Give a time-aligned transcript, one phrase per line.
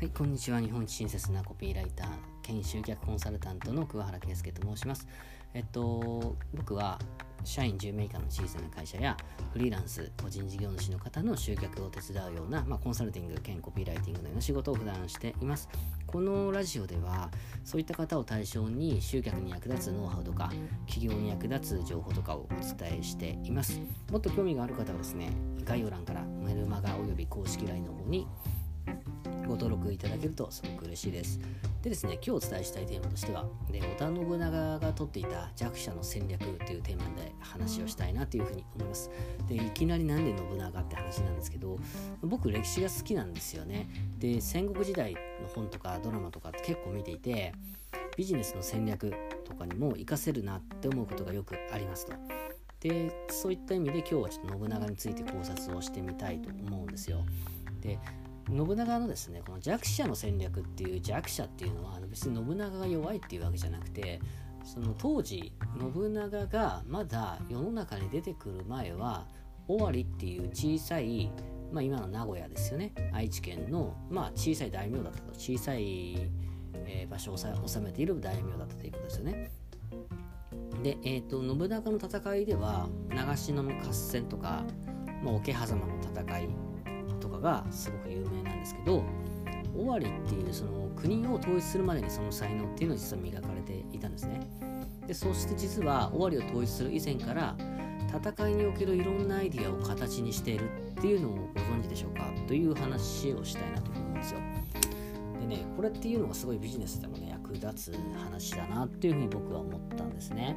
[0.00, 0.62] はい、こんにちは。
[0.62, 2.08] 日本一親切なコピーライター
[2.40, 5.06] 兼集客コンサルタントの桑原圭介と申します。
[5.52, 6.98] えっと、僕は
[7.44, 9.14] 社員10名以下の小さな会社や
[9.52, 15.68] フリーランス、個人事業主の方の集客を手伝うような、まあ、コンサルティング兼コピーライティングのような仕事を普段しています。
[16.06, 17.30] このラジオでは
[17.62, 20.50] そういった方を対象に集客に役立つノウハウとか
[20.88, 23.78] 企業に役立つ情報とかをお伝えしています。
[24.10, 25.30] もっと興味がある方はですね、
[25.62, 28.26] 概要欄からメルマガおよび公式 LINE の方に
[29.50, 31.40] ご登録いただけるとすごく嬉しいです。
[31.82, 39.10] でですね、今日お伝えしたいテーマとしては、で織田信長が取っていた弱者の戦略というテーマで話をしたいなというふうに思います。
[39.48, 41.80] で、いきなりなんで信長って話なんですけど、
[42.22, 43.88] 僕歴史が好きなんですよね。
[44.20, 45.20] で、戦国時代の
[45.52, 47.52] 本とかドラマとかって結構見ていて、
[48.16, 49.12] ビジネスの戦略
[49.44, 52.12] とかにも活かせるなって思うことがよくありますと。
[52.80, 57.26] でそういった意味で今日はちょっと信長について考察をしてみたいと思うんですよ。
[57.82, 57.98] で
[58.54, 64.20] 信長のですねこの弱者の戦略っていう弱者っていうのは別に信長が弱いっていうわけじゃなくて
[64.64, 65.52] その当時
[65.94, 69.26] 信長がまだ世の中に出てくる前は
[69.68, 71.30] 尾張っていう小さい、
[71.72, 76.28] まあ、今の名古屋ですよね愛知県の、まあ、小さい大名だったと小さい、
[76.86, 79.50] えー、場所を治めている大名だったということですよね。
[80.82, 84.64] で、えーと、信長の戦いでは長篠の合戦とか、
[85.22, 86.69] まあ、桶狭間の戦い
[87.40, 89.02] がすごく有名なんですけど
[89.76, 94.40] 尾張っていうその国を統一するまでにその才能っていうのを実は磨かれていたんですね。
[95.06, 97.56] でそして実は尾張を統一する以前から
[98.08, 100.68] 戦いにおけるいろんなアイディアを形にしている
[100.98, 102.24] っていうのをご存知でしょうか？
[102.46, 104.40] という話をしたいなと思うんですよ。
[105.40, 110.56] でねこれっていうのがすごいビジネスでもね役立つ話だなっていうふうに僕は思ったんですね。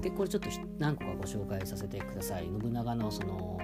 [0.00, 2.46] でこれちょっと何個かご紹介させてください。
[2.60, 3.58] 信長のその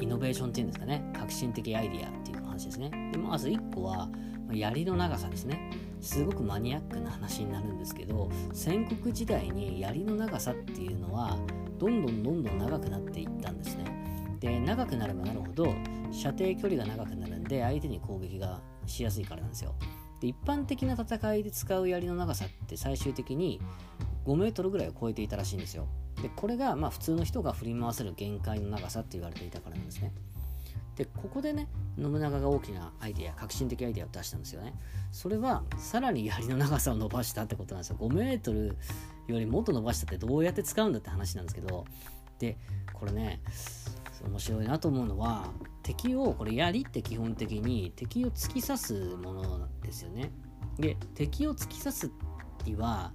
[0.00, 2.90] イノベーションっていうんですかね革新的アイディアっていう話ですね。
[3.12, 4.08] でまず1個は
[4.52, 5.70] 槍の長さですね。
[6.00, 11.38] すごくマニアックな話になるんですけど戦国時代に槍の長さっていうのは
[11.78, 13.84] どんどんどんどん長くなっていったんですね。
[14.40, 15.74] で長くなればなるほど
[16.12, 19.74] 射程距離が長くなるんで相手に攻撃がしやすいからなんですよ。
[20.20, 23.60] で一般的な戦いで使う槍の長さって最終的に
[24.24, 25.86] 5メートルぐらいを超えていたらしいんですよ。
[26.22, 30.12] でこれがまあ普通の人が振り回せる限界の長さって言われていたからなんですね。
[30.96, 34.74] でここでね信長が大きなアイデア革新的アイデアを出したんですよね。
[35.12, 37.96] それはさらに槍の長さを伸ばしたってことなんですよ。
[38.00, 38.76] 5メートル
[39.28, 41.84] よりもっと伸ばしたってどうやって使うんだって話なんですけど。
[42.38, 42.56] で
[42.92, 43.40] これね
[44.24, 45.50] 面白いなと思うのは
[45.82, 50.30] 敵をこれ槍って基本的に敵を突き刺すものなんですよね。
[50.78, 52.10] で敵を突き刺す
[52.64, 53.12] には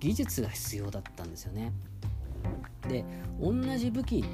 [0.00, 1.72] 技術が必要だったんですよね。
[2.88, 3.04] で
[3.40, 4.24] 同じ武器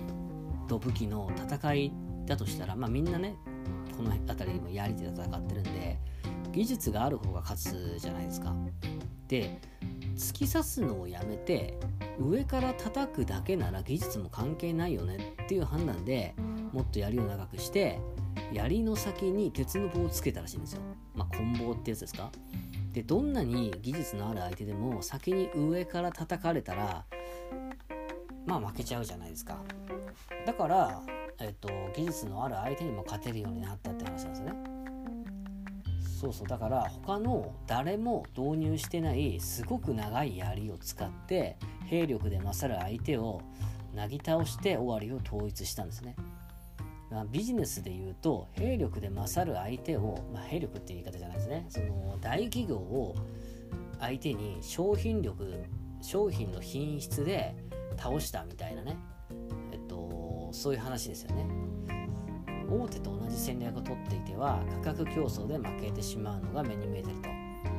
[0.69, 1.93] と武器の戦い
[2.27, 3.37] だとしたら、まあ、みんなね
[3.97, 5.99] この辺りも槍で戦ってるんで
[6.53, 8.55] 技術がある方が勝つじゃないですか。
[9.29, 9.61] で
[10.17, 11.79] 突き刺すのをやめて
[12.19, 16.35] 上から叩くだけなら技術も関係ないよねっていう判断で
[16.73, 18.01] もっと槍を長くして
[18.53, 20.83] 槍の先に鉄の棒をつけたらしいんですよ。
[21.15, 22.31] まあ、棍棒ってやつですか。
[22.93, 27.05] でどんなに技術のある相手でも先に上から叩かれたら
[28.47, 29.59] まあ負けちゃうじゃないですか。
[30.47, 31.03] だから、
[31.41, 34.53] えっと、技術のある相手にも勝てるようになったって話なんですね。
[36.21, 36.49] そうそう。
[36.49, 41.57] だから他の誰も導入してないすごく長い槍を使って
[41.87, 43.41] 兵力で勝る相手を
[43.95, 46.15] なぎ倒して終わりを統一したんですね、
[47.11, 51.67] まあ、ビジネスで言うと兵力で勝る相手を、まあ、兵力っていう言い方じゃないですね。
[51.69, 53.17] その大企業を
[53.99, 55.65] 相手に商品力
[56.03, 57.55] 商品の品質で
[58.01, 58.97] 倒したみたいなね、
[59.73, 61.47] えっと、そういう話ですよね。
[62.71, 67.29] 大手と同じ戦略を取っていては価格競争で負けてしまうのが目に見えてると。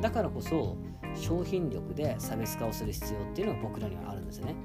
[0.01, 0.77] だからこそ
[1.15, 4.55] 商品力で差別化をする必要っていうのが僕らにはあるんですよね。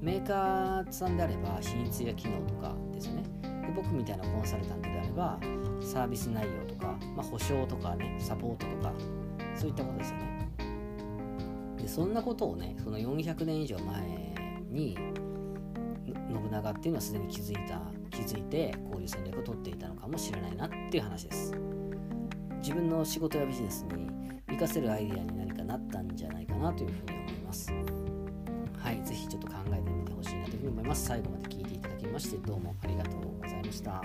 [0.00, 3.22] メーカーさんであれば品質や機能とかですよね。
[3.42, 5.38] で僕みたいなコンサルタントであれば
[5.80, 8.92] サービス内容とか、まあ、保証とかねサポートとか
[9.54, 10.48] そういったことですよね。
[11.78, 14.35] でそんなことをねその400年以上前
[14.68, 14.96] に
[16.32, 17.80] 信長っていうのはすでに気づいた
[18.10, 21.52] 気づいてこういう戦略を取っていたのかもしれないなっていう話です。
[22.62, 24.10] 自分の仕事やビジネスに
[24.46, 27.72] 活かせるアイデアに何かなったんじゃないかなというふうに思います。
[27.72, 31.04] はい是非ちょっと考えてみてほしいなというふうに思います。
[31.06, 34.02] 最後まで聞いていただきましてどうもありがとうございました。